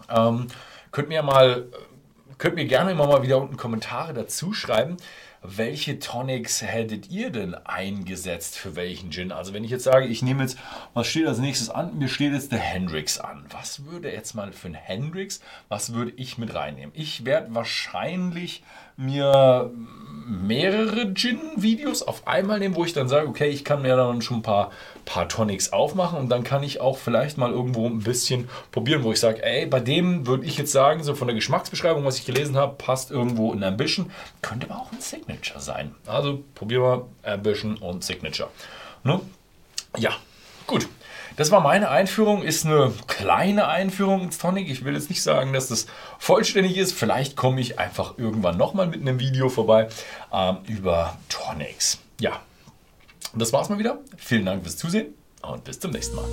Ähm, 0.08 0.48
könnt 0.90 1.08
mir 1.08 1.22
mal, 1.22 1.66
könnt 2.38 2.56
mir 2.56 2.66
gerne 2.66 2.92
immer 2.92 3.06
mal 3.06 3.22
wieder 3.22 3.38
unten 3.38 3.56
Kommentare 3.56 4.14
dazu 4.14 4.52
schreiben, 4.52 4.96
welche 5.42 5.98
Tonics 5.98 6.60
hättet 6.62 7.10
ihr 7.10 7.30
denn 7.30 7.54
eingesetzt 7.54 8.58
für 8.58 8.76
welchen 8.76 9.10
Gin? 9.10 9.32
Also 9.32 9.54
wenn 9.54 9.64
ich 9.64 9.70
jetzt 9.70 9.84
sage, 9.84 10.06
ich 10.06 10.22
nehme 10.22 10.42
jetzt, 10.42 10.58
was 10.92 11.06
steht 11.06 11.26
als 11.26 11.38
nächstes 11.38 11.70
an? 11.70 11.98
Mir 11.98 12.08
steht 12.08 12.32
jetzt 12.32 12.52
der 12.52 12.58
Hendrix 12.58 13.18
an. 13.18 13.46
Was 13.50 13.86
würde 13.86 14.12
jetzt 14.12 14.34
mal 14.34 14.52
für 14.52 14.68
ein 14.68 14.74
Hendrix, 14.74 15.40
was 15.68 15.94
würde 15.94 16.12
ich 16.16 16.36
mit 16.36 16.54
reinnehmen? 16.54 16.94
Ich 16.94 17.24
werde 17.24 17.54
wahrscheinlich 17.54 18.62
mir 19.00 19.70
mehrere 20.30 21.12
Gin-Videos 21.12 22.02
auf 22.02 22.28
einmal 22.28 22.60
nehmen, 22.60 22.76
wo 22.76 22.84
ich 22.84 22.92
dann 22.92 23.08
sage, 23.08 23.26
okay, 23.26 23.48
ich 23.48 23.64
kann 23.64 23.82
mir 23.82 23.96
dann 23.96 24.22
schon 24.22 24.38
ein 24.38 24.42
paar, 24.42 24.70
paar 25.04 25.28
Tonics 25.28 25.72
aufmachen 25.72 26.18
und 26.20 26.28
dann 26.28 26.44
kann 26.44 26.62
ich 26.62 26.80
auch 26.80 26.98
vielleicht 26.98 27.36
mal 27.36 27.50
irgendwo 27.50 27.86
ein 27.86 28.00
bisschen 28.00 28.48
probieren, 28.70 29.02
wo 29.02 29.10
ich 29.10 29.18
sage, 29.18 29.44
ey, 29.44 29.66
bei 29.66 29.80
dem 29.80 30.28
würde 30.28 30.46
ich 30.46 30.56
jetzt 30.56 30.70
sagen, 30.70 31.02
so 31.02 31.16
von 31.16 31.26
der 31.26 31.34
Geschmacksbeschreibung, 31.34 32.04
was 32.04 32.18
ich 32.18 32.26
gelesen 32.26 32.56
habe, 32.56 32.76
passt 32.76 33.10
irgendwo 33.10 33.52
in 33.52 33.64
Ambition, 33.64 34.12
könnte 34.40 34.70
aber 34.70 34.80
auch 34.80 34.92
ein 34.92 35.00
Signature 35.00 35.60
sein. 35.60 35.96
Also 36.06 36.44
probieren 36.54 36.82
wir 36.82 37.32
Ambition 37.32 37.76
und 37.78 38.04
Signature. 38.04 38.50
Ne? 39.02 39.20
Ja, 39.98 40.12
gut. 40.68 40.86
Das 41.40 41.50
war 41.50 41.62
meine 41.62 41.88
Einführung, 41.88 42.42
ist 42.42 42.66
eine 42.66 42.92
kleine 43.06 43.66
Einführung 43.66 44.24
ins 44.24 44.36
Tonic. 44.36 44.68
Ich 44.68 44.84
will 44.84 44.92
jetzt 44.92 45.08
nicht 45.08 45.22
sagen, 45.22 45.54
dass 45.54 45.68
das 45.68 45.86
vollständig 46.18 46.76
ist. 46.76 46.92
Vielleicht 46.92 47.34
komme 47.34 47.62
ich 47.62 47.78
einfach 47.78 48.18
irgendwann 48.18 48.58
nochmal 48.58 48.88
mit 48.88 49.00
einem 49.00 49.18
Video 49.20 49.48
vorbei 49.48 49.88
ähm, 50.34 50.58
über 50.68 51.16
Tonics. 51.30 51.96
Ja, 52.20 52.42
das 53.32 53.54
war's 53.54 53.70
mal 53.70 53.78
wieder. 53.78 54.00
Vielen 54.18 54.44
Dank 54.44 54.64
fürs 54.64 54.76
Zusehen 54.76 55.14
und 55.40 55.64
bis 55.64 55.80
zum 55.80 55.92
nächsten 55.92 56.16
Mal. 56.16 56.26